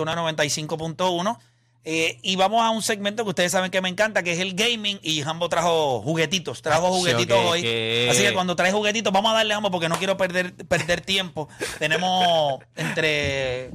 una 0.00 0.14
95.1. 0.14 1.38
Eh, 1.84 2.18
y 2.22 2.36
vamos 2.36 2.62
a 2.62 2.70
un 2.70 2.82
segmento 2.82 3.24
que 3.24 3.30
ustedes 3.30 3.50
saben 3.50 3.70
que 3.70 3.80
me 3.80 3.88
encanta, 3.88 4.22
que 4.22 4.32
es 4.32 4.38
el 4.38 4.54
gaming. 4.54 5.00
Y 5.02 5.22
Jambo 5.22 5.48
trajo 5.48 6.00
juguetitos, 6.02 6.62
trajo 6.62 6.86
Acho, 6.86 6.96
juguetitos 6.96 7.36
hoy. 7.36 7.60
Así 8.08 8.22
que 8.22 8.32
cuando 8.32 8.54
trae 8.54 8.70
juguetitos, 8.70 9.12
vamos 9.12 9.32
a 9.32 9.34
darle 9.34 9.54
Jambo 9.54 9.72
porque 9.72 9.88
no 9.88 9.96
quiero 9.96 10.16
perder, 10.16 10.54
perder 10.54 11.00
tiempo. 11.00 11.48
Tenemos 11.78 12.60
entre. 12.76 13.70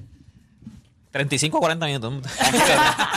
35 1.11 1.57
o 1.57 1.59
40 1.59 1.85
minutos. 1.85 2.11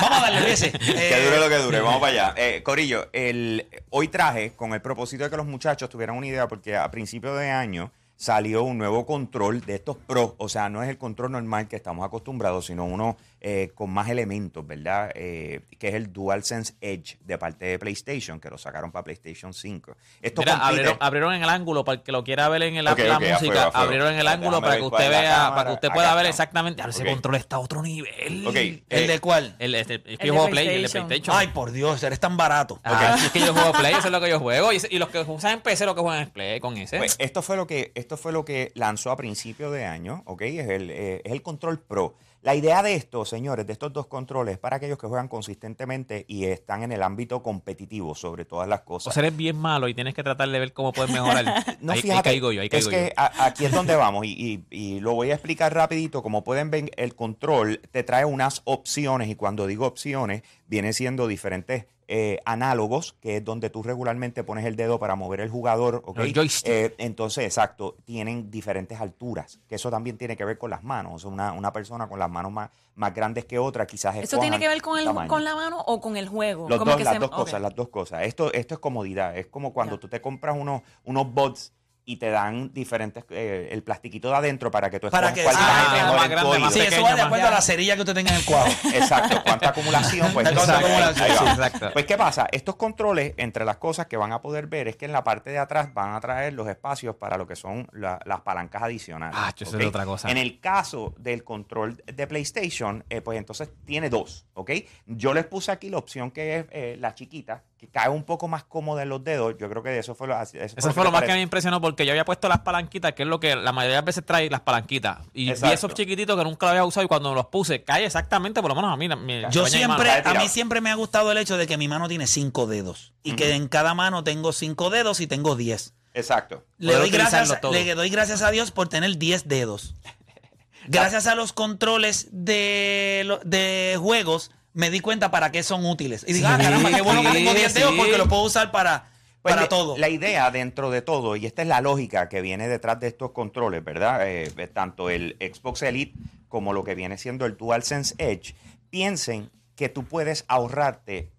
Vamos 0.02 0.18
a 0.18 0.30
darle 0.30 0.52
ese. 0.52 0.70
Que 0.70 1.24
dure 1.24 1.40
lo 1.40 1.48
que 1.48 1.56
dure, 1.56 1.80
vamos 1.80 1.98
para 1.98 2.12
allá. 2.12 2.34
Eh, 2.36 2.62
Corillo, 2.62 3.08
el, 3.14 3.66
hoy 3.88 4.08
traje 4.08 4.52
con 4.54 4.74
el 4.74 4.82
propósito 4.82 5.24
de 5.24 5.30
que 5.30 5.36
los 5.38 5.46
muchachos 5.46 5.88
tuvieran 5.88 6.14
una 6.14 6.26
idea, 6.26 6.46
porque 6.46 6.76
a 6.76 6.90
principio 6.90 7.34
de 7.34 7.50
año 7.50 7.90
salió 8.16 8.62
un 8.62 8.78
nuevo 8.78 9.06
control 9.06 9.60
de 9.60 9.76
estos 9.76 9.96
Pro, 9.96 10.34
o 10.38 10.48
sea, 10.48 10.68
no 10.68 10.82
es 10.82 10.88
el 10.88 10.98
control 10.98 11.32
normal 11.32 11.68
que 11.68 11.76
estamos 11.76 12.04
acostumbrados, 12.04 12.66
sino 12.66 12.84
uno 12.84 13.16
eh, 13.40 13.70
con 13.74 13.90
más 13.90 14.08
elementos, 14.08 14.66
¿verdad? 14.66 15.10
Eh, 15.14 15.60
que 15.78 15.88
es 15.88 15.94
el 15.94 16.12
DualSense 16.12 16.74
Edge 16.80 17.18
de 17.24 17.38
parte 17.38 17.66
de 17.66 17.78
PlayStation, 17.78 18.40
que 18.40 18.48
lo 18.48 18.58
sacaron 18.58 18.90
para 18.90 19.04
PlayStation 19.04 19.52
5. 19.52 19.96
Esto 20.22 20.40
Mira, 20.40 20.54
compite- 20.54 20.66
abrieron, 20.66 20.96
abrieron 21.00 21.34
en 21.34 21.42
el 21.42 21.48
ángulo 21.48 21.84
para 21.84 21.98
el 21.98 22.02
que 22.02 22.12
lo 22.12 22.24
quiera 22.24 22.48
ver 22.48 22.62
en 22.62 22.76
el 22.76 22.86
app 22.86 22.94
Ok, 22.94 22.98
de 22.98 23.08
la 23.08 23.20
música. 23.20 23.70
Abrieron 23.74 24.12
en 24.14 24.18
el 24.20 24.26
ángulo 24.26 24.60
para 24.60 24.76
que 24.76 24.82
usted 24.82 25.10
vea, 25.10 25.22
cámara. 25.34 25.54
para 25.54 25.68
que 25.68 25.74
usted 25.74 25.88
Acá 25.88 25.94
pueda 25.94 26.14
ver 26.14 26.26
exactamente. 26.26 26.82
Ahora 26.82 26.90
ese 26.92 27.04
control 27.04 27.34
está 27.36 27.56
a 27.56 27.58
otro 27.58 27.82
nivel. 27.82 28.46
¿El 28.46 28.82
eh, 28.88 29.06
de 29.06 29.18
cuál? 29.20 29.54
El, 29.58 29.74
este, 29.74 29.94
es 29.96 30.00
que 30.02 30.12
El 30.12 30.18
yo 30.18 30.24
de 30.24 30.30
juego 30.30 30.50
Play, 30.50 30.68
el 30.68 30.82
de 30.82 30.88
PlayStation. 30.88 31.36
Ay, 31.36 31.48
por 31.48 31.72
Dios, 31.72 32.02
eres 32.02 32.18
tan 32.20 32.36
barato. 32.36 32.80
Ah, 32.84 33.16
es 33.22 33.30
que 33.30 33.40
yo 33.40 33.52
juego 33.52 33.72
Play, 33.72 33.92
eso 33.94 34.08
es 34.08 34.12
lo 34.12 34.20
que 34.20 34.28
yo 34.30 34.40
juego. 34.40 34.72
Y, 34.72 34.98
los 34.98 35.08
que 35.10 35.20
usan 35.20 35.52
en 35.52 35.60
PC, 35.60 35.84
lo 35.84 35.94
que 35.94 36.00
juegan 36.00 36.22
es 36.22 36.30
Play 36.30 36.58
con 36.60 36.76
ese. 36.76 36.98
Pues 36.98 37.16
esto 37.18 37.42
fue 37.42 37.56
lo 37.56 37.66
que 37.66 37.92
esto 37.94 38.16
fue 38.16 38.32
lo 38.32 38.44
que 38.44 38.72
lanzó 38.74 39.10
a 39.10 39.16
principio 39.16 39.70
de 39.70 39.84
año, 39.84 40.22
¿ok? 40.26 40.42
Es 40.42 40.68
el, 40.68 40.90
eh, 40.90 41.20
es 41.24 41.32
el 41.32 41.42
control 41.42 41.78
Pro. 41.80 42.14
La 42.46 42.54
idea 42.54 42.80
de 42.84 42.94
esto, 42.94 43.24
señores, 43.24 43.66
de 43.66 43.72
estos 43.72 43.92
dos 43.92 44.06
controles, 44.06 44.52
es 44.54 44.58
para 44.60 44.76
aquellos 44.76 44.98
que 44.98 45.08
juegan 45.08 45.26
consistentemente 45.26 46.24
y 46.28 46.44
están 46.44 46.84
en 46.84 46.92
el 46.92 47.02
ámbito 47.02 47.42
competitivo 47.42 48.14
sobre 48.14 48.44
todas 48.44 48.68
las 48.68 48.82
o 48.82 48.84
cosas. 48.84 49.14
sea, 49.14 49.24
eres 49.24 49.36
bien 49.36 49.56
malo 49.58 49.88
y 49.88 49.94
tienes 49.94 50.14
que 50.14 50.22
tratar 50.22 50.48
de 50.48 50.60
ver 50.60 50.72
cómo 50.72 50.92
puedes 50.92 51.10
mejorar. 51.12 51.44
No, 51.80 51.90
ahí, 51.90 51.98
ahí 51.98 52.02
fíjate, 52.02 52.22
caigo 52.22 52.52
yo, 52.52 52.60
ahí 52.60 52.68
es 52.70 52.70
caigo 52.70 52.90
que 52.90 53.06
yo. 53.08 53.12
a- 53.20 53.46
aquí 53.46 53.64
es 53.64 53.72
donde 53.72 53.96
vamos 53.96 54.24
y, 54.26 54.30
y- 54.30 54.64
y 54.70 55.00
lo 55.00 55.14
voy 55.14 55.32
a 55.32 55.34
explicar 55.34 55.74
rapidito. 55.74 56.22
Como 56.22 56.44
pueden 56.44 56.70
ver, 56.70 56.92
el 56.96 57.16
control 57.16 57.80
te 57.90 58.04
trae 58.04 58.24
unas 58.24 58.62
opciones 58.64 59.28
y 59.28 59.34
cuando 59.34 59.66
digo 59.66 59.84
opciones, 59.84 60.42
viene 60.68 60.92
siendo 60.92 61.26
diferentes 61.26 61.86
eh, 62.08 62.38
análogos, 62.44 63.14
que 63.20 63.38
es 63.38 63.44
donde 63.44 63.68
tú 63.70 63.82
regularmente 63.82 64.44
pones 64.44 64.64
el 64.64 64.76
dedo 64.76 64.98
para 64.98 65.16
mover 65.16 65.40
el 65.40 65.50
jugador. 65.50 66.02
¿ok? 66.06 66.18
El 66.20 66.32
joystick. 66.34 66.72
Eh, 66.72 66.94
entonces, 66.98 67.44
exacto, 67.44 67.96
tienen 68.04 68.50
diferentes 68.50 69.00
alturas, 69.00 69.58
que 69.68 69.74
eso 69.74 69.90
también 69.90 70.16
tiene 70.16 70.36
que 70.36 70.44
ver 70.44 70.56
con 70.58 70.70
las 70.70 70.84
manos. 70.84 71.14
O 71.14 71.18
sea, 71.18 71.30
una, 71.30 71.52
una 71.52 71.72
persona 71.72 72.08
con 72.08 72.18
las 72.18 72.30
manos 72.30 72.52
más, 72.52 72.70
más 72.94 73.12
grandes 73.14 73.44
que 73.44 73.58
otra, 73.58 73.86
quizás 73.86 74.16
¿Eso 74.16 74.38
tiene 74.38 74.58
que 74.58 74.68
ver 74.68 74.80
con, 74.82 74.98
el, 74.98 75.04
tamaño. 75.06 75.28
con 75.28 75.44
la 75.44 75.54
mano 75.54 75.80
o 75.86 76.00
con 76.00 76.16
el 76.16 76.28
juego? 76.28 76.68
Los 76.68 76.78
Como 76.78 76.92
dos, 76.92 76.98
que 76.98 77.04
las 77.04 77.14
se- 77.14 77.18
dos 77.20 77.30
cosas, 77.30 77.60
las 77.60 77.74
dos 77.74 77.88
cosas. 77.88 78.22
Esto, 78.22 78.52
esto 78.52 78.74
es 78.74 78.80
comodidad. 78.80 79.36
Es 79.36 79.46
como 79.46 79.72
cuando 79.72 79.98
tú 79.98 80.08
te 80.08 80.20
compras 80.20 80.56
unos, 80.58 80.82
unos 81.04 81.32
bots 81.32 81.72
y 82.08 82.18
te 82.18 82.30
dan 82.30 82.72
diferentes, 82.72 83.24
eh, 83.30 83.68
el 83.72 83.82
plastiquito 83.82 84.30
de 84.30 84.36
adentro 84.36 84.70
para 84.70 84.88
que 84.88 85.00
tú 85.00 85.10
Para 85.10 85.34
que- 85.34 85.42
cuál 85.42 85.56
ah, 85.58 85.86
cae 85.90 86.00
mejor 86.02 86.14
más 86.16 86.24
en 86.24 86.30
grande, 86.30 86.58
más 86.60 86.72
Sí, 86.72 86.78
oído. 86.78 86.88
eso 86.88 86.96
pequeño, 86.96 87.02
va 87.02 87.10
de 87.10 87.16
más 87.16 87.26
acuerdo 87.26 87.34
a 87.34 87.44
la 87.46 87.50
grande. 87.50 87.66
cerilla 87.66 87.94
que 87.96 88.00
usted 88.02 88.14
tenga 88.14 88.30
en 88.30 88.36
el 88.36 88.44
cuadro. 88.44 88.72
Exacto, 88.94 89.42
cuánta 89.44 89.68
acumulación. 89.70 90.32
Pues, 90.32 90.48
Cuánta 90.52 90.78
acumulación, 90.78 91.28
sí, 91.28 91.44
exacto. 91.44 91.90
Pues, 91.92 92.06
¿qué 92.06 92.16
pasa? 92.16 92.46
Estos 92.52 92.76
controles, 92.76 93.34
entre 93.38 93.64
las 93.64 93.78
cosas 93.78 94.06
que 94.06 94.16
van 94.16 94.32
a 94.32 94.40
poder 94.40 94.68
ver, 94.68 94.86
es 94.86 94.94
que 94.96 95.06
en 95.06 95.12
la 95.12 95.24
parte 95.24 95.50
de 95.50 95.58
atrás 95.58 95.92
van 95.94 96.14
a 96.14 96.20
traer 96.20 96.52
los 96.52 96.68
espacios 96.68 97.16
para 97.16 97.36
lo 97.36 97.44
que 97.48 97.56
son 97.56 97.88
la- 97.92 98.20
las 98.24 98.40
palancas 98.42 98.84
adicionales. 98.84 99.36
Ah, 99.36 99.52
eso 99.58 99.68
¿ok? 99.76 99.80
es 99.82 99.86
otra 99.88 100.04
cosa. 100.04 100.30
En 100.30 100.36
el 100.36 100.60
caso 100.60 101.12
del 101.18 101.42
control 101.42 102.00
de 102.06 102.26
PlayStation, 102.28 103.04
eh, 103.10 103.20
pues 103.20 103.36
entonces 103.36 103.68
tiene 103.84 104.10
dos, 104.10 104.46
¿ok? 104.54 104.70
Yo 105.06 105.34
les 105.34 105.44
puse 105.44 105.72
aquí 105.72 105.90
la 105.90 105.98
opción 105.98 106.30
que 106.30 106.58
es 106.60 106.66
eh, 106.70 106.96
la 107.00 107.16
chiquita, 107.16 107.64
que 107.78 107.88
cae 107.88 108.08
un 108.08 108.24
poco 108.24 108.48
más 108.48 108.64
cómoda 108.64 109.02
en 109.02 109.10
los 109.10 109.22
dedos. 109.22 109.54
Yo 109.58 109.68
creo 109.68 109.82
que 109.82 109.98
eso 109.98 110.14
fue 110.14 110.26
lo, 110.26 110.40
eso 110.40 110.56
Eso 110.58 110.92
fue 110.94 111.04
lo 111.04 111.10
más 111.12 111.24
que 111.24 111.32
me 111.32 111.42
impresionó 111.42 111.80
porque 111.80 112.06
yo 112.06 112.12
había 112.12 112.24
puesto 112.24 112.48
las 112.48 112.60
palanquitas, 112.60 113.12
que 113.12 113.24
es 113.24 113.28
lo 113.28 113.38
que 113.38 113.54
la 113.54 113.70
mayoría 113.72 113.96
de 113.96 114.02
veces 114.02 114.24
trae 114.24 114.48
las 114.48 114.62
palanquitas. 114.62 115.18
Y 115.34 115.50
Exacto. 115.50 115.66
vi 115.68 115.74
esos 115.74 115.94
chiquititos 115.94 116.38
que 116.38 116.44
nunca 116.44 116.66
lo 116.66 116.70
había 116.70 116.84
usado 116.84 117.04
y 117.04 117.08
cuando 117.08 117.34
los 117.34 117.46
puse, 117.46 117.84
cae 117.84 118.06
exactamente, 118.06 118.62
por 118.62 118.70
lo 118.70 118.74
menos 118.76 118.92
a 118.92 118.96
mí. 118.96 119.08
mi- 119.08 119.42
Yo 119.50 119.66
siempre, 119.66 120.10
a 120.10 120.34
mí 120.34 120.48
siempre 120.48 120.80
me 120.80 120.90
ha 120.90 120.94
gustado 120.94 121.30
el 121.32 121.38
hecho 121.38 121.58
de 121.58 121.66
que 121.66 121.76
mi 121.76 121.86
mano 121.86 122.08
tiene 122.08 122.26
cinco 122.26 122.66
dedos 122.66 123.12
y 123.22 123.34
que 123.36 123.52
en 123.54 123.68
cada 123.68 123.92
mano 123.94 124.24
tengo 124.24 124.52
cinco 124.52 124.88
dedos 124.88 125.20
y 125.20 125.26
tengo 125.26 125.54
diez. 125.54 125.92
Exacto. 126.14 126.64
Le 126.78 126.94
doy, 126.94 127.10
gracias, 127.10 127.60
todo. 127.60 127.72
le 127.72 127.94
doy 127.94 128.08
gracias 128.08 128.40
a 128.40 128.50
Dios 128.50 128.70
por 128.70 128.88
tener 128.88 129.18
10 129.18 129.48
dedos. 129.48 129.94
Gracias 130.88 131.26
a 131.26 131.34
los 131.34 131.52
controles 131.52 132.28
de, 132.30 133.38
de 133.44 133.96
juegos, 134.00 134.52
me 134.76 134.90
di 134.90 135.00
cuenta 135.00 135.30
para 135.30 135.50
qué 135.50 135.62
son 135.62 135.84
útiles. 135.86 136.24
Y 136.28 136.34
digo, 136.34 136.46
ah, 136.48 136.58
caramba, 136.58 136.90
qué 136.90 137.00
bueno 137.00 137.22
que 137.22 137.30
tengo 137.30 137.54
10 137.54 137.72
sí. 137.72 137.78
dedos 137.80 137.94
porque 137.96 138.18
los 138.18 138.28
puedo 138.28 138.42
usar 138.42 138.70
para, 138.70 139.10
Pues 139.42 139.52
para 139.54 139.62
le- 139.62 139.68
todo. 139.68 139.96
La 139.96 140.08
idea 140.10 140.50
dentro 140.50 140.90
de 140.90 141.00
todo, 141.02 141.34
y 141.34 141.46
esta 141.46 141.62
es 141.62 141.68
la 141.68 141.80
lógica 141.80 142.28
que 142.28 142.42
viene 142.42 142.68
detrás 142.68 143.00
de 143.00 143.08
estos 143.08 143.32
controles, 143.32 143.82
¿verdad? 143.82 144.28
Eh, 144.28 144.52
eh, 144.56 144.66
tanto 144.68 145.08
el 145.10 145.36
Xbox 145.40 145.82
Elite 145.82 146.12
como 146.48 146.72
lo 146.72 146.84
que 146.84 146.94
viene 146.94 147.16
siendo 147.18 147.46
el 147.46 147.56
DualSense 147.56 148.14
Edge, 148.18 148.54
piensen 148.90 149.50
que 149.76 149.88
tú 149.88 150.04
puedes 150.04 150.44
ahorrarte 150.48 151.30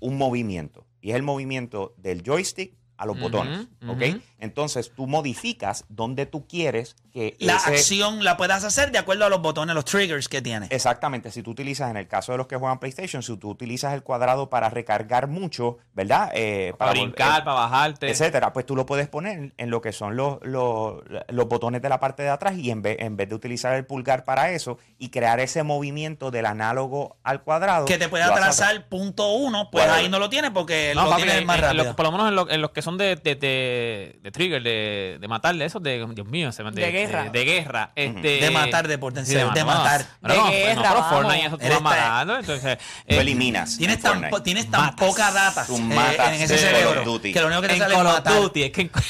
un 0.00 0.16
movimiento. 0.16 0.86
Y 1.00 1.10
es 1.10 1.16
el 1.16 1.22
movimiento 1.22 1.94
del 1.98 2.22
joystick 2.22 2.74
a 2.96 3.06
los 3.06 3.18
botones, 3.18 3.66
¿ok? 3.88 4.02
Entonces 4.38 4.92
tú 4.94 5.06
modificas 5.06 5.84
donde 5.88 6.26
tú 6.26 6.46
quieres 6.46 6.96
que 7.12 7.36
La 7.38 7.56
ese- 7.56 7.70
acción 7.70 8.24
la 8.24 8.36
puedas 8.36 8.64
hacer 8.64 8.90
de 8.92 8.98
acuerdo 8.98 9.24
a 9.24 9.28
los 9.28 9.40
botones, 9.40 9.74
los 9.74 9.84
triggers 9.84 10.28
que 10.28 10.42
tiene. 10.42 10.66
Exactamente, 10.70 11.30
si 11.30 11.42
tú 11.42 11.52
utilizas, 11.52 11.90
en 11.90 11.96
el 11.96 12.08
caso 12.08 12.32
de 12.32 12.38
los 12.38 12.46
que 12.46 12.56
juegan 12.56 12.78
PlayStation, 12.80 13.22
si 13.22 13.36
tú 13.36 13.50
utilizas 13.50 13.94
el 13.94 14.02
cuadrado 14.02 14.50
para 14.50 14.68
recargar 14.70 15.28
mucho, 15.28 15.78
¿verdad? 15.94 16.30
Eh, 16.34 16.74
Para 16.76 16.90
brincar, 16.90 17.40
eh, 17.40 17.44
para 17.44 17.56
bajarte. 17.60 18.10
etcétera, 18.10 18.52
pues 18.52 18.66
tú 18.66 18.74
lo 18.76 18.84
puedes 18.84 19.08
poner 19.08 19.54
en 19.56 19.70
lo 19.70 19.80
que 19.80 19.92
son 19.92 20.16
los, 20.16 20.38
los, 20.42 21.02
los 21.28 21.48
botones 21.48 21.80
de 21.82 21.88
la 21.88 22.00
parte 22.00 22.22
de 22.22 22.30
atrás 22.30 22.56
y 22.58 22.70
en 22.70 22.82
vez, 22.82 22.96
en 23.00 23.16
vez 23.16 23.28
de 23.28 23.34
utilizar 23.34 23.74
el 23.74 23.86
pulgar 23.86 24.24
para 24.24 24.50
eso 24.50 24.78
y 24.98 25.08
crear 25.10 25.40
ese 25.40 25.62
movimiento 25.62 26.30
del 26.30 26.46
análogo 26.46 27.16
al 27.22 27.42
cuadrado. 27.42 27.86
Que 27.86 27.98
te 27.98 28.08
puede 28.08 28.24
atrasar 28.24 28.88
punto 28.88 29.32
uno, 29.32 29.70
pues 29.70 29.84
Bueno. 29.84 29.98
ahí 29.98 30.08
no 30.08 30.18
lo 30.18 30.28
tiene 30.28 30.50
porque 30.50 30.92
No, 30.94 31.04
lo 31.04 31.10
papi, 31.10 31.22
tiene 31.22 31.38
en- 31.38 31.46
más 31.46 31.60
rápido. 31.60 31.84
los- 31.84 31.94
por 31.94 32.04
lo 32.06 32.12
menos 32.12 32.28
en, 32.28 32.34
lo- 32.34 32.50
en 32.50 32.60
los 32.60 32.70
que 32.72 32.82
son 32.84 32.96
de, 32.98 33.16
de, 33.16 33.34
de, 33.34 34.18
de 34.22 34.30
trigger, 34.30 34.62
de, 34.62 35.18
de 35.20 35.28
matarle, 35.28 35.64
esos 35.64 35.82
de, 35.82 36.06
Dios 36.14 36.26
mío, 36.28 36.52
se 36.52 36.62
me- 36.62 36.70
De 36.70 36.90
guerra. 36.92 37.24
De, 37.24 37.30
de 37.30 37.44
guerra. 37.44 37.92
este, 37.96 38.20
De 38.40 38.50
matar, 38.50 38.86
de 38.86 38.98
sí, 39.24 39.34
de 39.34 39.64
matar. 39.64 40.06
De 40.20 40.36
no, 40.36 40.48
guerra, 40.50 40.74
no, 40.74 40.82
pero 40.82 40.94
vamos. 40.94 41.08
Fortnite 41.12 41.46
eso 41.46 41.58
tú 41.58 41.66
vas 41.68 41.82
matando, 41.82 42.38
entonces... 42.38 42.78
Eh, 43.06 43.18
eliminas. 43.18 43.76
Tienes 43.78 43.96
en 43.96 44.02
tan, 44.02 44.30
po- 44.30 44.42
tienes 44.42 44.70
tan 44.70 44.80
Matas. 44.82 45.08
poca 45.08 45.32
data 45.32 45.66
eh, 45.68 46.36
en 46.36 46.42
ese 46.42 46.54
en 46.54 46.60
Call 46.60 46.74
of 46.74 46.82
cerebro 46.84 47.04
Duty. 47.04 47.32
que 47.32 47.40
lo 47.40 47.46
único 47.46 47.62
que 47.62 47.68
te 47.68 47.74
en 47.74 47.80
sale 47.80 47.94
Call 47.94 48.06
es 48.06 48.12
matar. 48.12 48.40
Duty, 48.42 48.62
es 48.62 48.70
que 48.72 48.80
en- 48.82 48.90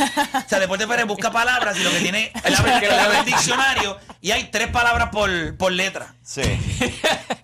O 0.00 0.48
sea, 0.48 0.58
después 0.58 0.80
te 0.80 0.86
Pérez 0.86 1.04
busca 1.06 1.30
palabras 1.30 1.76
y 1.78 1.82
lo 1.82 1.90
que 1.90 1.98
tiene 2.00 2.32
él 2.44 2.54
abre, 2.54 2.86
él 2.86 2.92
abre 2.98 3.18
el 3.18 3.24
diccionario 3.26 3.98
y 4.20 4.30
hay 4.30 4.44
tres 4.44 4.68
palabras 4.68 5.10
por, 5.10 5.56
por 5.56 5.72
letra. 5.72 6.14
Sí. 6.22 6.42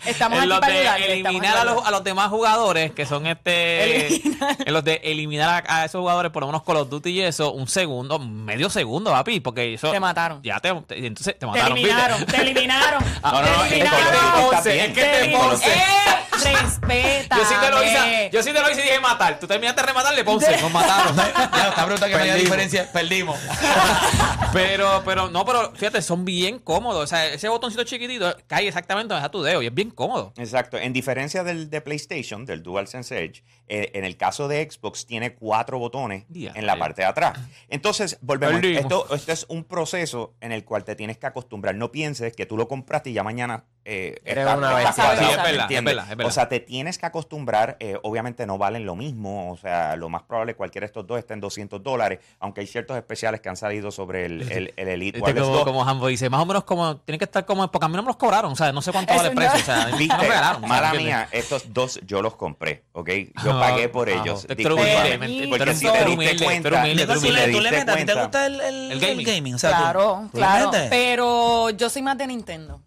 Estamos 0.06 0.37
en 0.39 0.43
aquí 0.43 0.49
los 0.49 0.61
para 0.61 0.72
de 0.72 0.78
ayudarle, 0.81 1.12
eliminar 1.21 1.56
a 1.56 1.65
los, 1.65 1.87
a 1.87 1.91
los 1.91 2.05
demás 2.05 2.28
jugadores, 2.28 2.93
que 2.93 3.06
son 3.06 3.27
este. 3.27 4.06
Eliminar. 4.06 4.56
En 4.65 4.72
los 4.72 4.84
de 4.84 5.00
eliminar 5.05 5.65
a, 5.69 5.81
a 5.81 5.84
esos 5.84 6.00
jugadores, 6.00 6.31
por 6.33 6.43
lo 6.43 6.47
menos 6.49 6.62
Call 6.62 6.77
of 6.77 6.89
Duty 6.91 7.11
y 7.11 7.21
eso, 7.22 7.53
un 7.53 7.69
segundo, 7.69 8.19
medio 8.19 8.69
segundo, 8.71 9.11
papi, 9.11 9.41
porque 9.41 9.75
eso. 9.75 9.91
Te 9.91 10.00
mataron. 10.00 10.43
Ya 10.43 10.61
te. 10.61 10.72
te- 10.87 11.06
entonces 11.06 11.34
te 11.34 11.41
Te 11.41 11.47
mataron, 11.47 11.75
¿viste? 11.75 11.91
eliminaron, 11.91 12.27
te 12.27 12.37
eliminaron. 12.41 13.05
Ah, 13.22 13.31
no, 13.33 13.41
no, 13.41 13.47
te 13.47 13.53
es 13.53 13.69
que 13.69 13.75
eliminaron. 13.77 14.67
Es 14.67 14.89
que 14.93 15.03
te 15.03 15.37
Ponce. 15.37 15.65
Duty- 15.67 15.71
¡Eh! 15.71 16.25
Respeta. 16.45 17.37
Yo 17.37 17.45
sí 17.45 17.55
te 17.61 17.71
lo 17.71 17.83
hice, 17.85 18.31
yo 18.33 18.43
sí 18.43 18.53
te 18.53 18.61
lo 18.61 18.71
hice 18.71 18.81
y 18.81 18.85
dije 18.85 19.01
matar. 19.01 19.39
Tú 19.39 19.47
terminaste 19.47 19.81
de 19.81 19.87
rematarle, 19.89 20.25
Ponce, 20.25 20.61
nos 20.61 20.73
mataron. 20.73 21.17
Ya, 21.57 21.69
esta 21.69 21.85
pregunta 21.85 22.09
que 22.09 22.15
me 22.17 22.23
haya 22.23 22.33
Perdimos. 22.33 22.43
diferencia, 22.45 22.93
perdimos. 22.93 23.39
Pero, 24.53 25.03
pero, 25.05 25.29
no, 25.29 25.45
pero 25.45 25.73
fíjate, 25.75 26.01
son 26.01 26.25
bien 26.25 26.59
cómodos. 26.59 27.05
O 27.05 27.07
sea, 27.07 27.27
ese 27.27 27.49
botoncito 27.49 27.85
chiquitito 27.85 28.35
cae 28.47 28.67
exactamente 28.69 29.13
donde 29.13 29.21
está 29.27 29.31
tu 29.31 29.43
dedo 29.43 29.61
y 29.61 29.67
es 29.67 29.75
bien 29.75 29.91
cómodo. 29.91 30.33
Exacto. 30.38 30.79
En 30.79 30.93
diferencia 30.94 31.44
del 31.44 31.69
de 31.69 31.81
PlayStation, 31.83 32.47
del 32.47 32.62
DualSense 32.62 33.23
Edge, 33.23 33.43
eh, 33.69 33.91
en 33.94 34.05
el 34.05 34.17
caso 34.17 34.49
de 34.49 34.67
Xbox 34.71 35.05
tiene 35.05 35.35
cuatro 35.35 35.79
botones 35.79 36.25
Ya, 36.31 36.53
en 36.55 36.65
la 36.65 36.75
ya. 36.75 36.79
parte 36.79 37.03
de 37.03 37.09
atrás. 37.09 37.39
Entonces, 37.69 38.17
volvemos. 38.23 38.62
Esto, 38.65 39.06
esto 39.15 39.32
es 39.32 39.44
un 39.50 39.65
proceso 39.65 40.35
en 40.41 40.53
el 40.53 40.65
cual 40.65 40.85
te 40.85 40.94
tienes 40.97 41.19
que 41.19 41.27
acostumbrar. 41.27 41.75
No 41.75 41.93
pienses 41.93 42.35
que 42.35 42.47
tú 42.47 42.56
lo 42.56 42.67
compraste 42.67 43.11
y 43.11 43.12
ya 43.12 43.23
mañana 43.23 43.65
eh, 43.88 44.21
Eres 44.25 44.38
está- 44.44 44.56
una 44.59 44.69
Sí, 44.71 44.75
es 44.75 44.97
¿me 44.99 45.05
verdad, 45.44 45.71
es 45.71 45.79
es 45.79 45.85
verdad. 45.85 46.27
O 46.27 46.31
sea, 46.31 46.49
te 46.49 46.59
tienes 46.61 46.99
que 46.99 47.06
acostumbrar. 47.06 47.77
eh, 47.79 47.97
obviamente 48.03 48.44
no 48.47 48.59
valen 48.59 48.85
lo 48.85 48.97
mismo. 48.97 49.53
O 49.53 49.56
sea, 49.56 49.94
lo 49.97 50.09
más 50.09 50.23
probable 50.25 50.55
cualquiera 50.56 50.85
de 50.85 50.87
estos 50.88 51.06
dos 51.06 51.19
está 51.19 51.35
en 51.35 51.41
200 51.41 51.83
dólares. 51.83 52.19
Aunque 52.41 52.62
hay 52.62 52.67
ciertos 52.67 52.97
especiales 52.97 53.41
que 53.41 53.49
han 53.49 53.56
salido 53.56 53.91
sobre 53.93 54.27
el, 54.27 54.43
el, 54.50 54.75
el 54.77 54.88
Elite 54.88 55.19
Este, 55.19 55.35
como, 55.35 55.47
2. 55.53 55.65
como 55.65 55.85
Hambo 55.88 56.09
dice, 56.09 56.29
más 56.29 56.41
o 56.43 56.47
menos 56.47 56.65
como, 56.65 56.97
tiene 56.99 57.19
que 57.19 57.25
estar 57.25 57.44
como, 57.47 57.71
porque 57.71 57.85
a 57.85 57.88
mí 57.88 57.94
no 57.97 58.03
me 58.03 58.09
los 58.09 58.17
cobraron, 58.17 58.53
o 58.53 58.56
sea, 58.56 58.73
no 58.73 58.83
sé 58.83 58.91
cuánto 58.93 59.12
Eso 59.12 59.23
vale 59.23 59.29
el 59.31 59.35
no- 59.37 59.41
precio, 59.41 59.61
o 59.61 59.65
sea, 59.65 59.89
no 59.89 59.97
me 59.97 60.06
regalaron. 60.09 60.56
o 60.65 60.67
sea, 60.67 60.69
mala 60.69 60.93
mía, 60.94 61.29
estos 61.31 61.73
dos 61.73 62.00
yo 62.06 62.23
los 62.23 62.35
compré, 62.35 62.82
¿ok? 62.93 63.09
Yo 63.44 63.53
Ah, 63.53 63.61
pagué 63.61 63.89
por 63.89 64.09
ah, 64.09 64.12
ellos. 64.21 64.47
humilde, 64.49 65.49
Porque 65.49 65.75
si 65.75 65.87
te 65.87 65.93
diste 65.93 65.94
cuenta- 65.94 66.00
eres 66.00 66.15
humilde, 66.15 66.35
tú 66.35 66.44
Nicole, 66.44 66.93
eres 66.93 67.06
tú 67.06 67.19
humilde. 67.21 67.47
le, 67.47 67.53
tú 67.53 67.61
le 67.61 67.71
diste 67.71 67.85
metes, 67.85 67.94
¿a 67.94 67.97
ti 67.99 68.05
te 68.05 68.15
gusta 68.21 68.47
el, 68.47 69.00
gaming. 69.25 69.56
Claro, 69.59 70.29
¿tú 70.32 70.39
le 70.39 70.41
claro. 70.41 70.71
Pero 70.91 71.71
yo 71.71 71.89
soy 71.91 72.03
más 72.03 72.19
de 72.19 72.27
Nintendo. 72.27 72.81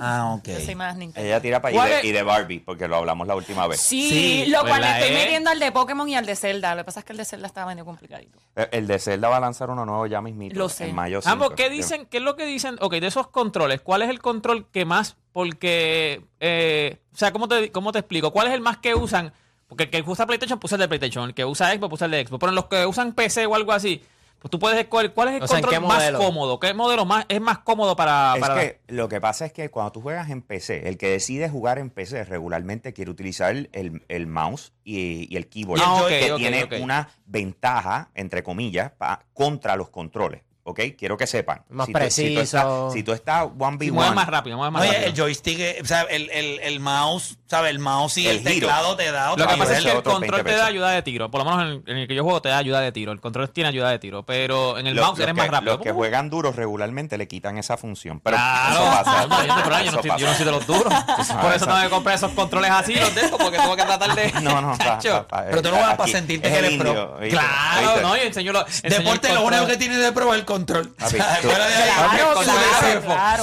Ah, 0.00 0.34
ok. 0.38 0.48
Yo 0.48 0.60
soy 0.60 0.74
más 0.74 0.96
Nintendo. 0.96 1.26
Ella 1.26 1.40
tira 1.40 1.60
para 1.62 1.74
¿Cuál 1.74 1.92
allá 1.92 2.04
y 2.04 2.12
de 2.12 2.22
Barbie, 2.22 2.60
porque 2.60 2.88
lo 2.88 2.96
hablamos 2.96 3.26
la 3.26 3.34
última 3.34 3.66
vez. 3.66 3.80
Sí, 3.80 4.08
Sí, 4.08 4.46
lo 4.46 4.60
pues 4.60 4.70
cual 4.72 4.82
le 4.82 4.90
estoy 4.90 5.08
E. 5.08 5.18
metiendo 5.18 5.50
al 5.50 5.58
de 5.58 5.72
Pokémon 5.72 6.08
y 6.08 6.14
al 6.16 6.26
de 6.26 6.36
Zelda. 6.36 6.74
Lo 6.74 6.82
que 6.82 6.84
pasa 6.86 7.00
es 7.00 7.06
que 7.06 7.12
el 7.12 7.18
de 7.18 7.24
Zelda 7.24 7.46
estaba 7.46 7.66
medio 7.72 7.84
complicadito. 7.84 8.38
Eh, 8.56 8.68
El 8.72 8.86
de 8.86 8.98
Zelda 8.98 9.28
va 9.28 9.36
a 9.38 9.40
lanzar 9.40 9.70
uno 9.70 9.84
nuevo 9.84 10.06
ya 10.06 10.20
mismito. 10.20 10.56
Lo 10.58 10.68
sé. 10.68 10.88
En 10.88 10.94
mayo 10.94 11.20
5. 11.20 11.32
Ambos, 11.32 11.52
¿qué 11.54 11.70
dicen? 11.70 12.06
¿Qué 12.06 12.18
es 12.18 12.22
lo 12.22 12.36
que 12.36 12.46
dicen? 12.46 12.76
Ok, 12.80 12.94
de 12.94 13.06
esos 13.06 13.28
controles, 13.28 13.80
¿cuál 13.80 14.02
es 14.02 14.10
el 14.10 14.20
control 14.20 14.66
que 14.70 14.84
más? 14.84 15.16
Porque, 15.32 16.24
eh, 16.40 16.98
o 17.14 17.16
sea, 17.16 17.32
¿cómo 17.32 17.48
te, 17.48 17.70
¿cómo 17.72 17.92
te 17.92 18.00
explico? 18.00 18.32
¿Cuál 18.32 18.48
es 18.48 18.54
el 18.54 18.60
más 18.60 18.78
que 18.78 18.94
usan? 18.94 19.32
Porque 19.68 19.84
el 19.84 19.90
que 19.90 20.02
usa 20.02 20.26
PlayStation 20.26 20.58
puso 20.58 20.76
el 20.76 20.80
de 20.80 20.88
PlayStation, 20.88 21.24
el 21.28 21.34
que 21.34 21.44
usa 21.44 21.72
Xbox 21.72 21.90
puso 21.90 22.04
el 22.06 22.10
de 22.10 22.24
Xbox. 22.26 22.40
Pero 22.40 22.50
en 22.50 22.56
los 22.56 22.64
que 22.66 22.86
usan 22.86 23.12
PC 23.12 23.46
o 23.46 23.54
algo 23.54 23.72
así, 23.72 24.02
pues 24.38 24.50
tú 24.50 24.58
puedes 24.58 24.78
escoger 24.78 25.12
cuál 25.14 25.28
es 25.28 25.34
el 25.36 25.42
O 25.42 25.46
sea, 25.48 25.58
¿en 25.58 25.64
control 25.64 25.88
más 25.88 26.10
cómodo. 26.12 26.60
¿Qué 26.60 26.72
modelo 26.74 27.04
más 27.04 27.24
es 27.28 27.40
más 27.40 27.58
cómodo 27.58 27.96
para, 27.96 28.34
Es 28.34 28.40
para 28.40 28.54
la- 28.54 28.60
que 28.60 28.80
lo 28.88 29.08
que 29.08 29.20
pasa 29.20 29.46
es 29.46 29.52
que 29.52 29.68
cuando 29.70 29.92
tú 29.92 30.00
juegas 30.00 30.30
en 30.30 30.42
PC, 30.42 30.88
el 30.88 30.96
que 30.96 31.08
decide 31.08 31.48
jugar 31.48 31.78
en 31.78 31.90
PC 31.90 32.24
regularmente 32.24 32.92
quiere 32.92 33.10
utilizar 33.10 33.54
el, 33.72 34.04
el 34.08 34.26
mouse 34.26 34.72
y, 34.84 35.26
y 35.32 35.36
el 35.36 35.48
keyboard, 35.48 35.80
Ah, 35.84 36.02
ok, 36.02 36.08
que 36.08 36.32
tiene 36.36 36.68
una 36.82 37.08
ventaja, 37.26 38.10
entre 38.14 38.42
comillas, 38.42 38.92
pa- 38.92 39.24
contra 39.32 39.76
los 39.76 39.90
controles. 39.90 40.42
¿Ok? 40.68 40.80
Quiero 40.98 41.16
que 41.16 41.26
sepan. 41.26 41.62
Más 41.70 41.86
si 41.86 41.92
tú- 41.94 41.98
si 42.10 42.34
tú, 42.34 42.40
estás, 42.40 42.62
preciso. 42.64 42.90
si 42.92 43.02
tú 43.02 43.12
estás 43.14 43.44
1v1, 43.46 43.78
Sí, 43.86 43.90
mueve 43.90 44.14
más 44.14 44.26
rápido, 44.28 44.58
mueve 44.58 44.70
más 44.70 44.82
Oye, 44.82 44.90
rápido. 44.92 45.08
el 45.08 45.16
joystick, 45.18 45.58
eh, 45.60 45.78
o 45.82 45.86
sea, 45.86 46.02
el, 46.02 46.28
el, 46.30 46.60
el 46.60 46.78
mouse, 46.80 47.38
¿sabes? 47.46 47.70
El 47.70 47.78
mouse 47.78 48.18
y 48.18 48.26
el, 48.28 48.36
El 48.46 48.48
giro. 48.52 48.66
teclado 48.68 48.94
te 48.94 49.10
da 49.10 49.28
Lo 49.28 49.32
otro 49.32 49.48
que 49.48 49.56
pasa 49.56 49.78
es 49.78 49.82
que 49.84 49.90
el 49.92 50.02
control 50.02 50.42
20 50.42 50.50
te 50.50 50.56
da 50.58 50.66
ayuda 50.66 50.90
de 50.90 51.00
tiro. 51.02 51.30
Por 51.30 51.42
lo 51.42 51.50
menos 51.50 51.62
en 51.62 51.68
el, 51.68 51.82
en 51.86 51.96
el 52.02 52.06
que 52.08 52.14
yo 52.14 52.22
juego 52.22 52.42
te 52.42 52.50
da 52.50 52.58
ayuda 52.58 52.80
de 52.82 52.92
tiro. 52.92 53.12
El 53.12 53.20
control 53.22 53.48
tiene 53.48 53.68
ayuda 53.70 53.88
de 53.88 53.98
tiro. 53.98 54.24
Pero 54.24 54.76
en 54.76 54.86
el 54.86 54.94
Los- 54.94 55.06
mouse 55.06 55.18
los 55.20 55.24
eres 55.26 55.34
que- 55.34 55.40
más 55.40 55.50
rápido. 55.50 55.72
Los 55.76 55.82
que 55.82 55.92
juegan 55.92 56.28
duros 56.28 56.54
regularmente 56.54 57.16
le 57.16 57.26
quitan 57.28 57.56
esa 57.56 57.78
función. 57.78 58.20
Pero 58.20 58.36
Claro, 58.36 58.74
eso 58.74 58.84
pasa. 58.90 59.22
Yo, 59.22 59.28
no- 59.28 59.36
pero 59.38 59.46
yo 59.46 59.70
no 59.70 59.78
Eso 59.78 59.90
soy, 60.02 60.10
yo 60.10 60.12
no 60.18 60.18
pasa. 60.26 60.36
soy 60.36 60.44
de 60.44 60.52
los 60.52 60.66
duros. 60.66 60.94
Por 61.40 61.52
eso 61.54 61.64
tengo 61.66 61.80
que 61.80 61.88
comprar 61.88 62.14
esos 62.16 62.32
controles 62.32 62.70
así, 62.70 62.94
los 62.94 63.14
de 63.14 63.22
estos, 63.22 63.40
porque 63.40 63.56
tengo 63.56 63.74
que 63.74 63.84
tratar 63.84 64.14
de. 64.14 64.32
No, 64.42 64.60
no, 64.60 64.72
pa- 64.76 64.84
Chacho. 64.98 65.26
pa- 65.26 65.28
pa- 65.28 65.44
Pero 65.48 65.62
tú 65.62 65.70
no 65.70 65.76
vas 65.78 65.96
pa' 65.96 66.02
aquí 66.02 66.12
sentirte 66.12 66.50
que 66.50 66.58
eres 66.58 66.76
pro. 66.78 67.16
Claro, 67.30 68.00
no, 68.02 68.16
yo 68.16 68.22
enseño 68.22 68.52
lo. 68.52 68.66
el 68.82 68.90
Deporte, 68.92 69.32
lo 69.32 69.44
único 69.46 69.66
que 69.66 69.76
tiene 69.78 69.96
de 69.96 70.12
pro 70.12 70.34
es 70.34 70.40
el 70.40 70.44
control. 70.44 70.57
Papi, 70.66 71.04
O 71.04 71.08
sea, 71.08 71.38
tú- 71.40 71.48
fuera 71.48 71.66
de 71.66 71.74
ahí, 71.74 71.90
Claro, 71.98 72.34
Con 72.34 72.44
su, 72.44 72.50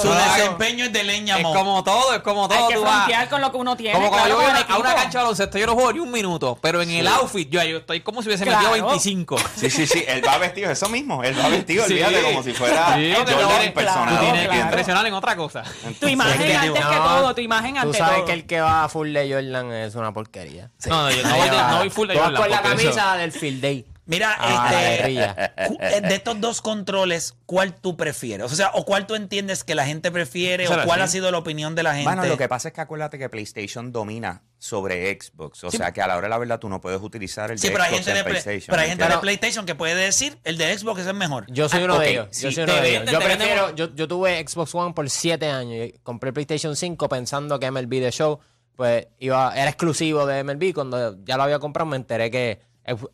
claro. 0.09 0.33
desempeño 0.35 0.85
es 0.85 0.93
de 0.93 1.03
leña, 1.03 1.37
Es 1.37 1.43
mo. 1.43 1.53
como 1.53 1.83
todo, 1.83 2.13
es 2.13 2.21
como 2.21 2.47
todo. 2.47 2.57
Hay 2.57 2.67
que 2.69 2.75
tú 2.75 2.83
vas- 2.83 3.27
con 3.29 3.41
lo 3.41 3.51
que 3.51 3.57
uno 3.57 3.75
tiene. 3.77 3.93
Como 3.93 4.09
cuando 4.09 4.25
claro, 4.27 4.29
yo 4.29 4.35
voy 4.35 4.45
a 4.45 4.77
una, 4.79 4.95
cancha 4.95 5.17
de 5.19 5.23
baloncesto, 5.23 5.57
yo 5.57 5.65
no 5.67 5.73
juego 5.73 5.93
ni 5.93 5.99
un 5.99 6.11
minuto, 6.11 6.57
pero 6.61 6.81
en 6.81 6.89
el 6.89 7.07
outfit 7.07 7.49
yo, 7.49 7.63
yo 7.63 7.77
estoy 7.77 8.01
como 8.01 8.21
si 8.21 8.27
hubiese 8.29 8.43
Claro. 8.45 8.69
metido 8.69 8.85
25. 8.87 9.37
Sí, 9.55 9.69
sí, 9.69 9.87
sí. 9.87 10.03
Él 10.07 10.21
va 10.25 10.37
vestido, 10.37 10.71
eso 10.71 10.89
mismo. 10.89 11.23
Él 11.23 11.37
va 11.39 11.47
vestido, 11.49 11.85
Sí. 11.85 11.93
olvídate, 11.93 12.21
como 12.23 12.43
si 12.43 12.53
fuera 12.53 12.95
Sí, 12.95 13.13
Jordan 13.15 13.35
tú 13.37 13.63
en 13.63 13.73
persona. 13.73 14.05
Tú 14.11 14.17
Claro, 14.17 14.31
tienes 14.33 14.49
que 14.49 14.57
impresionar 14.57 15.05
en 15.05 15.13
otra 15.13 15.35
cosa. 15.35 15.63
Tu 15.99 16.07
imagen 16.07 16.41
Es 16.41 16.47
que 16.47 16.55
antes 16.55 16.85
que 16.85 16.95
todo, 16.95 17.35
tu 17.35 17.41
imagen 17.41 17.73
Tú 17.75 17.79
ante 17.81 17.97
sabes 17.97 18.15
todo. 18.17 18.25
que 18.25 18.33
el 18.33 18.45
que 18.45 18.61
va 18.61 18.87
full 18.89 19.11
de 19.13 19.31
Jordan 19.33 19.71
es 19.73 19.95
una 19.95 20.13
porquería. 20.13 20.69
No, 20.85 21.03
no, 21.03 21.11
yo 21.11 21.23
no 21.23 21.35
voy, 21.35 21.49
de- 21.49 21.57
no 21.57 21.77
voy 21.79 21.89
full 21.89 22.07
de 22.07 22.13
Tú 22.13 22.19
vas 22.19 22.27
Jordan, 22.29 22.41
con 22.41 22.51
la 22.51 22.61
camisa 22.61 23.15
del 23.17 23.31
field 23.31 23.61
day. 23.61 23.85
Mira, 24.07 24.35
Ah, 24.37 24.71
este, 24.71 25.97
eh, 25.97 26.01
de 26.01 26.15
estos 26.15 26.39
dos 26.39 26.61
controles, 26.61 27.35
¿cuál 27.47 27.73
tú 27.73 27.97
prefieres? 27.97 28.51
O 28.51 28.55
sea, 28.55 28.69
o 28.73 28.85
cuál 28.85 29.07
tú 29.07 29.15
entiendes 29.15 29.63
que 29.63 29.73
la 29.73 29.85
gente 29.85 30.11
prefiere, 30.11 30.67
o 30.67 30.83
cuál 30.83 31.01
ha 31.01 31.07
sido 31.07 31.31
la 31.31 31.37
opinión 31.39 31.73
de 31.73 31.81
la 31.83 31.93
gente. 31.95 32.05
Bueno, 32.07 32.25
lo 32.25 32.37
que 32.37 32.47
pasa 32.47 32.67
es 32.67 32.73
que 32.73 32.81
acuérdate 32.81 33.17
que 33.17 33.29
PlayStation 33.29 33.91
domina 33.91 34.43
sobre 34.59 35.11
Xbox. 35.19 35.63
O 35.63 35.71
sea 35.71 35.91
que 35.91 36.01
a 36.01 36.07
la 36.07 36.17
hora 36.17 36.25
de 36.25 36.29
la 36.29 36.37
verdad 36.37 36.59
tú 36.59 36.69
no 36.69 36.79
puedes 36.81 37.01
utilizar 37.01 37.49
el 37.51 37.57
Sí, 37.59 37.67
de 37.67 37.73
pero 37.73 37.83
hay 37.83 37.89
Xbox 37.91 38.05
gente, 38.05 38.11
en 38.11 38.15
de, 38.17 38.23
Play- 38.23 38.41
PlayStation. 38.43 38.71
pero 38.73 38.81
hay 38.83 38.89
gente 38.89 39.07
de 39.07 39.17
PlayStation 39.17 39.65
que 39.65 39.75
puede 39.75 39.95
decir 39.95 40.37
el 40.43 40.57
de 40.57 40.77
Xbox 40.77 41.01
es 41.01 41.07
el 41.07 41.15
mejor. 41.15 41.45
Yo 41.51 41.67
soy 41.69 41.81
Ah, 41.81 41.85
uno 41.85 41.99
de 41.99 42.09
ellos. 42.11 42.27
Yo 42.39 42.49
sí, 42.49 42.55
soy 42.55 42.63
uno 42.65 42.73
de 42.75 42.89
ellos. 42.97 43.11
Yo 43.11 43.19
prefiero, 43.19 43.75
yo, 43.75 43.93
yo 43.95 44.07
tuve 44.07 44.45
Xbox 44.47 44.75
One 44.75 44.93
por 44.93 45.09
7 45.09 45.49
años. 45.49 45.87
y 45.87 45.99
Compré 46.03 46.31
PlayStation 46.31 46.75
5 46.75 47.09
pensando 47.09 47.59
que 47.59 47.69
MLB 47.71 47.89
The 48.01 48.11
Show 48.11 48.39
pues 48.75 49.07
iba, 49.19 49.53
era 49.55 49.69
exclusivo 49.69 50.25
de 50.25 50.43
MLB. 50.43 50.73
Cuando 50.73 51.23
ya 51.23 51.37
lo 51.37 51.43
había 51.43 51.59
comprado 51.59 51.89
me 51.89 51.95
enteré 51.97 52.29
que... 52.29 52.59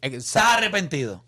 ¿Estás 0.02 0.58
arrepentido? 0.58 1.24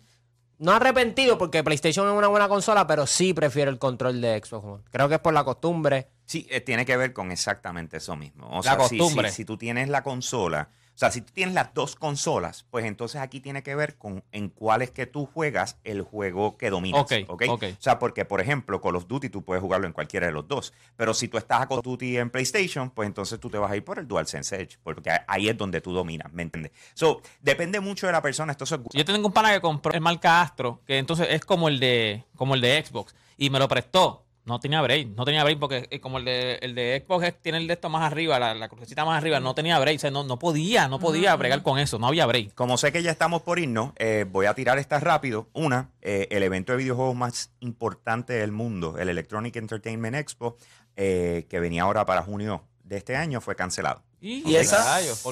No 0.58 0.72
arrepentido 0.72 1.36
porque 1.36 1.64
PlayStation 1.64 2.06
es 2.08 2.14
una 2.14 2.28
buena 2.28 2.48
consola, 2.48 2.86
pero 2.86 3.06
sí 3.06 3.34
prefiero 3.34 3.70
el 3.70 3.78
control 3.78 4.20
de 4.20 4.40
Xbox 4.42 4.64
One. 4.64 4.84
Creo 4.90 5.08
que 5.08 5.14
es 5.16 5.20
por 5.20 5.34
la 5.34 5.44
costumbre. 5.44 6.08
Sí, 6.26 6.46
eh, 6.50 6.60
tiene 6.60 6.86
que 6.86 6.96
ver 6.96 7.12
con 7.12 7.32
exactamente 7.32 7.96
eso 7.96 8.14
mismo. 8.16 8.46
O 8.48 8.56
La 8.56 8.62
sea, 8.62 8.88
si- 8.88 8.96
costumbre. 8.98 9.30
Si, 9.30 9.36
si 9.36 9.44
tú 9.44 9.58
tienes 9.58 9.88
la 9.88 10.02
consola, 10.02 10.68
o 10.94 10.98
sea, 10.98 11.10
si 11.10 11.22
tú 11.22 11.32
tienes 11.32 11.54
las 11.56 11.74
dos 11.74 11.96
consolas, 11.96 12.66
pues 12.70 12.84
entonces 12.84 13.20
aquí 13.20 13.40
tiene 13.40 13.64
que 13.64 13.74
ver 13.74 13.96
con 13.96 14.22
en 14.30 14.48
cuál 14.48 14.80
es 14.80 14.92
que 14.92 15.06
tú 15.06 15.26
juegas 15.26 15.76
el 15.82 16.02
juego 16.02 16.56
que 16.56 16.70
dominas. 16.70 17.02
Ok, 17.02 17.12
¿ok? 17.26 17.42
ok. 17.48 17.64
O 17.78 17.82
sea, 17.82 17.98
porque, 17.98 18.24
por 18.24 18.40
ejemplo, 18.40 18.80
Call 18.80 18.94
of 18.94 19.08
Duty 19.08 19.28
tú 19.28 19.42
puedes 19.42 19.60
jugarlo 19.60 19.88
en 19.88 19.92
cualquiera 19.92 20.26
de 20.26 20.32
los 20.32 20.46
dos. 20.46 20.72
Pero 20.96 21.12
si 21.12 21.26
tú 21.26 21.36
estás 21.36 21.62
a 21.62 21.66
Call 21.66 21.78
of 21.78 21.84
Duty 21.84 22.18
en 22.18 22.30
PlayStation, 22.30 22.90
pues 22.90 23.06
entonces 23.06 23.40
tú 23.40 23.50
te 23.50 23.58
vas 23.58 23.72
a 23.72 23.76
ir 23.76 23.84
por 23.84 23.98
el 23.98 24.06
DualSense 24.06 24.60
Edge, 24.60 24.78
porque 24.84 25.10
ahí 25.26 25.48
es 25.48 25.56
donde 25.56 25.80
tú 25.80 25.92
dominas, 25.92 26.32
¿me 26.32 26.42
entiendes? 26.42 26.70
So, 26.94 27.20
depende 27.40 27.80
mucho 27.80 28.06
de 28.06 28.12
la 28.12 28.22
persona. 28.22 28.56
Yo 28.92 29.04
tengo 29.04 29.26
un 29.26 29.32
pana 29.32 29.52
que 29.52 29.60
compró 29.60 29.92
el 29.92 30.00
marca 30.00 30.42
Astro, 30.42 30.80
que 30.86 30.98
entonces 30.98 31.26
es 31.30 31.44
como 31.44 31.68
el 31.68 31.80
de 31.80 32.24
como 32.36 32.54
el 32.54 32.60
de 32.60 32.84
Xbox, 32.84 33.14
y 33.36 33.50
me 33.50 33.58
lo 33.58 33.66
prestó. 33.68 34.23
No 34.46 34.60
tenía 34.60 34.82
break, 34.82 35.08
no 35.16 35.24
tenía 35.24 35.42
break 35.42 35.58
porque 35.58 35.86
eh, 35.90 36.00
como 36.00 36.18
el 36.18 36.26
de, 36.26 36.56
el 36.60 36.74
de 36.74 37.02
Xbox 37.06 37.24
es- 37.26 37.40
tiene 37.40 37.56
el 37.58 37.66
de 37.66 37.72
esto 37.74 37.88
más 37.88 38.02
arriba, 38.02 38.38
la, 38.38 38.54
la 38.54 38.68
crucecita 38.68 39.04
más 39.04 39.16
arriba, 39.16 39.40
no 39.40 39.54
tenía 39.54 39.78
break, 39.78 39.96
o 39.96 40.00
sea, 40.00 40.10
no, 40.10 40.22
no 40.24 40.38
podía, 40.38 40.86
no 40.86 40.98
podía 40.98 41.34
bregar 41.36 41.62
con 41.62 41.78
eso, 41.78 41.98
no 41.98 42.08
había 42.08 42.26
break. 42.26 42.54
Como 42.54 42.76
sé 42.76 42.92
que 42.92 43.02
ya 43.02 43.10
estamos 43.10 43.40
por 43.42 43.58
irnos, 43.58 43.92
eh, 43.96 44.26
voy 44.30 44.44
a 44.46 44.54
tirar 44.54 44.78
estas 44.78 45.02
rápido. 45.02 45.48
Una, 45.54 45.90
eh, 46.02 46.28
el 46.30 46.42
evento 46.42 46.72
de 46.72 46.78
videojuegos 46.78 47.16
más 47.16 47.52
importante 47.60 48.34
del 48.34 48.52
mundo, 48.52 48.98
el 48.98 49.08
Electronic 49.08 49.56
Entertainment 49.56 50.14
Expo, 50.16 50.56
eh, 50.96 51.46
que 51.48 51.58
venía 51.60 51.82
ahora 51.84 52.04
para 52.04 52.22
junio 52.22 52.64
de 52.82 52.98
este 52.98 53.16
año, 53.16 53.40
fue 53.40 53.56
cancelado. 53.56 54.02
¿Y 54.20 54.56
esa? 54.56 54.76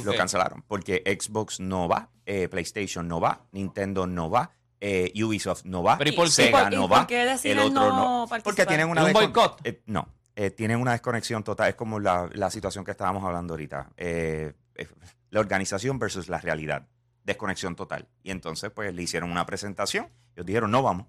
Lo 0.04 0.12
cancelaron 0.18 0.62
porque 0.66 1.02
Xbox 1.20 1.60
no 1.60 1.86
va, 1.88 2.08
eh, 2.26 2.48
PlayStation 2.48 3.06
no 3.08 3.20
va, 3.20 3.42
Nintendo 3.52 4.06
no 4.06 4.30
va. 4.30 4.50
Eh, 4.84 5.12
Ubisoft 5.22 5.64
no 5.64 5.82
va, 5.82 5.96
Pero 5.96 6.10
¿y 6.10 6.12
por 6.12 6.26
qué? 6.26 6.32
Sega 6.32 6.58
¿Y 6.60 6.64
por- 6.64 6.72
y 6.72 6.76
no 6.76 6.88
por 6.88 6.98
va, 6.98 7.06
el 7.44 7.58
otro 7.60 7.70
no 7.92 8.26
no, 8.26 8.28
porque 8.42 8.66
tienen 8.66 8.88
una 8.88 9.02
¿Es 9.02 9.06
un 9.06 9.12
boicot? 9.12 9.60
eh, 9.64 9.80
no, 9.86 10.08
eh, 10.34 10.50
tienen 10.50 10.80
una 10.80 10.90
desconexión 10.92 11.44
total. 11.44 11.68
Es 11.68 11.74
como 11.76 12.00
la, 12.00 12.28
la 12.32 12.50
situación 12.50 12.84
que 12.84 12.90
estábamos 12.90 13.22
hablando 13.24 13.54
ahorita. 13.54 13.90
Eh, 13.96 14.52
eh, 14.74 14.88
la 15.30 15.38
organización 15.40 15.98
versus 16.00 16.28
la 16.28 16.38
realidad. 16.38 16.88
Desconexión 17.22 17.76
total. 17.76 18.08
Y 18.24 18.32
entonces, 18.32 18.70
pues, 18.74 18.92
le 18.92 19.02
hicieron 19.02 19.30
una 19.30 19.46
presentación. 19.46 20.08
Ellos 20.34 20.46
dijeron, 20.46 20.70
no 20.72 20.82
vamos. 20.82 21.06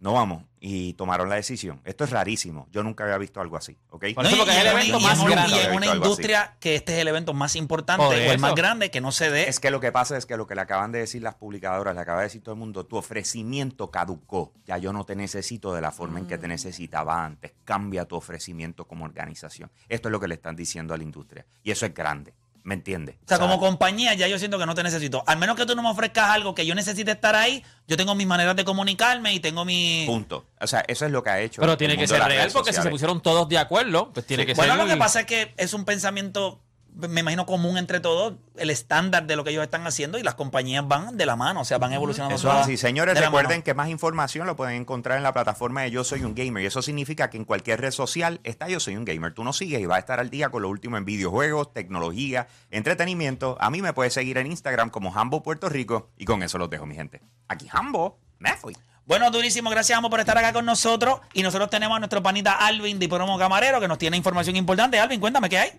No 0.00 0.12
vamos. 0.12 0.44
Y 0.60 0.94
tomaron 0.94 1.28
la 1.28 1.34
decisión. 1.36 1.80
Esto 1.84 2.04
es 2.04 2.10
rarísimo. 2.10 2.68
Yo 2.72 2.82
nunca 2.82 3.04
había 3.04 3.18
visto 3.18 3.40
algo 3.40 3.56
así. 3.56 3.76
¿Ok? 3.90 4.06
Por 4.14 4.26
eso, 4.26 4.34
y- 4.34 4.38
porque 4.38 4.52
es 4.52 4.58
el 4.58 4.66
en 4.66 4.72
una- 4.72 4.82
evento 4.82 4.98
y 4.98 5.02
más 5.02 5.24
grande. 5.24 5.56
Y 5.56 5.60
en 5.66 5.72
una 5.76 5.86
industria 5.86 6.56
que 6.60 6.74
este 6.76 6.94
es 6.94 6.98
el 7.00 7.08
evento 7.08 7.32
más 7.32 7.56
importante 7.56 8.04
Por 8.04 8.14
o 8.14 8.18
el 8.18 8.38
más 8.38 8.54
grande 8.54 8.90
que 8.90 9.00
no 9.00 9.10
se 9.12 9.30
dé. 9.30 9.48
Es 9.48 9.58
que 9.60 9.70
lo 9.70 9.80
que 9.80 9.90
pasa 9.92 10.16
es 10.16 10.26
que 10.26 10.36
lo 10.36 10.46
que 10.46 10.54
le 10.54 10.60
acaban 10.60 10.90
de 10.92 11.00
decir 11.00 11.22
las 11.22 11.34
publicadoras, 11.36 11.94
le 11.94 12.00
acaba 12.00 12.18
de 12.20 12.24
decir 12.24 12.42
todo 12.42 12.54
el 12.54 12.58
mundo, 12.60 12.86
tu 12.86 12.96
ofrecimiento 12.96 13.90
caducó. 13.90 14.52
Ya 14.66 14.78
yo 14.78 14.92
no 14.92 15.04
te 15.04 15.16
necesito 15.16 15.72
de 15.74 15.80
la 15.80 15.90
forma 15.92 16.18
en 16.20 16.26
que 16.26 16.38
te 16.38 16.48
necesitaba 16.48 17.24
antes. 17.24 17.52
Cambia 17.64 18.04
tu 18.04 18.16
ofrecimiento 18.16 18.86
como 18.86 19.04
organización. 19.04 19.70
Esto 19.88 20.08
es 20.08 20.12
lo 20.12 20.20
que 20.20 20.28
le 20.28 20.34
están 20.34 20.56
diciendo 20.56 20.94
a 20.94 20.96
la 20.96 21.02
industria. 21.04 21.44
Y 21.62 21.70
eso 21.70 21.86
es 21.86 21.94
grande. 21.94 22.34
¿Me 22.68 22.74
entiendes? 22.74 23.16
O 23.24 23.28
sea, 23.28 23.38
como 23.38 23.58
compañía 23.58 24.12
ya 24.12 24.28
yo 24.28 24.38
siento 24.38 24.58
que 24.58 24.66
no 24.66 24.74
te 24.74 24.82
necesito. 24.82 25.24
Al 25.26 25.38
menos 25.38 25.56
que 25.56 25.64
tú 25.64 25.74
no 25.74 25.82
me 25.82 25.88
ofrezcas 25.88 26.28
algo 26.28 26.54
que 26.54 26.66
yo 26.66 26.74
necesite 26.74 27.12
estar 27.12 27.34
ahí, 27.34 27.64
yo 27.86 27.96
tengo 27.96 28.14
mis 28.14 28.26
maneras 28.26 28.54
de 28.56 28.64
comunicarme 28.66 29.32
y 29.32 29.40
tengo 29.40 29.64
mi... 29.64 30.04
Punto. 30.06 30.44
O 30.60 30.66
sea, 30.66 30.84
eso 30.86 31.06
es 31.06 31.10
lo 31.10 31.22
que 31.22 31.30
ha 31.30 31.40
hecho. 31.40 31.62
Pero 31.62 31.78
tiene 31.78 31.96
que 31.96 32.06
ser 32.06 32.22
real 32.22 32.50
porque 32.52 32.74
si 32.74 32.82
se 32.82 32.90
pusieron 32.90 33.22
todos 33.22 33.48
de 33.48 33.56
acuerdo, 33.56 34.12
pues 34.12 34.26
tiene 34.26 34.44
que 34.44 34.52
Bueno, 34.52 34.74
ser 34.74 34.82
lo 34.82 34.86
que 34.86 34.98
pasa 34.98 35.20
es 35.20 35.26
que 35.26 35.54
es 35.56 35.72
un 35.72 35.86
pensamiento, 35.86 36.60
me 37.06 37.20
imagino, 37.20 37.46
común 37.46 37.78
entre 37.78 38.00
todos, 38.00 38.34
el 38.56 38.70
estándar 38.70 39.26
de 39.26 39.36
lo 39.36 39.44
que 39.44 39.50
ellos 39.50 39.62
están 39.62 39.86
haciendo 39.86 40.18
y 40.18 40.24
las 40.24 40.34
compañías 40.34 40.86
van 40.86 41.16
de 41.16 41.26
la 41.26 41.36
mano, 41.36 41.60
o 41.60 41.64
sea, 41.64 41.78
van 41.78 41.92
evolucionando. 41.92 42.34
Eso 42.34 42.50
así. 42.50 42.76
Señores, 42.76 43.18
recuerden 43.20 43.62
que 43.62 43.72
más 43.72 43.88
información 43.88 44.48
lo 44.48 44.56
pueden 44.56 44.74
encontrar 44.74 45.16
en 45.16 45.22
la 45.22 45.32
plataforma 45.32 45.82
de 45.82 45.92
Yo 45.92 46.02
Soy 46.02 46.24
un 46.24 46.34
Gamer. 46.34 46.62
Y 46.64 46.66
eso 46.66 46.82
significa 46.82 47.30
que 47.30 47.36
en 47.36 47.44
cualquier 47.44 47.80
red 47.80 47.92
social 47.92 48.40
está 48.42 48.68
Yo 48.68 48.80
Soy 48.80 48.96
un 48.96 49.04
Gamer. 49.04 49.32
Tú 49.32 49.44
nos 49.44 49.56
sigues 49.58 49.80
y 49.80 49.86
vas 49.86 49.96
a 49.96 50.00
estar 50.00 50.18
al 50.18 50.28
día 50.28 50.48
con 50.48 50.62
lo 50.62 50.68
último 50.68 50.96
en 50.96 51.04
videojuegos, 51.04 51.72
tecnología, 51.72 52.48
entretenimiento. 52.70 53.56
A 53.60 53.70
mí 53.70 53.80
me 53.80 53.92
puedes 53.92 54.12
seguir 54.12 54.36
en 54.38 54.48
Instagram 54.48 54.90
como 54.90 55.16
Hambo 55.16 55.44
Puerto 55.44 55.68
Rico. 55.68 56.10
Y 56.16 56.24
con 56.24 56.42
eso 56.42 56.58
los 56.58 56.68
dejo, 56.68 56.84
mi 56.84 56.96
gente. 56.96 57.22
Aquí 57.46 57.68
Hambo, 57.70 58.18
me 58.40 58.56
fui. 58.56 58.74
Bueno, 59.06 59.30
durísimo, 59.30 59.70
gracias 59.70 59.96
Amo, 59.96 60.10
por 60.10 60.20
estar 60.20 60.36
acá 60.36 60.52
con 60.52 60.66
nosotros. 60.66 61.20
Y 61.32 61.42
nosotros 61.42 61.70
tenemos 61.70 61.96
a 61.96 62.00
nuestro 62.00 62.22
panita 62.22 62.54
Alvin 62.54 62.98
de 62.98 63.08
Promo 63.08 63.38
Camarero 63.38 63.80
que 63.80 63.88
nos 63.88 63.98
tiene 63.98 64.16
información 64.16 64.56
importante. 64.56 64.98
Alvin, 64.98 65.20
cuéntame 65.20 65.48
qué 65.48 65.58
hay. 65.58 65.72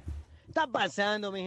Está 0.50 0.68
pasando, 0.68 1.32
mi 1.32 1.38